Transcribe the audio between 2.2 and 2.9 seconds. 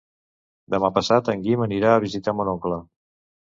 mon oncle.